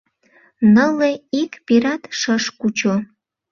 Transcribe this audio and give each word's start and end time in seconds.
Нылле 0.73 1.11
ик 1.41 1.51
пират 1.65 2.03
шыш 2.19 2.45
кучо. 2.59 2.95